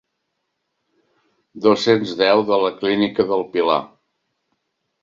[1.67, 3.79] Dos-cents deu de la clínica del Pilar.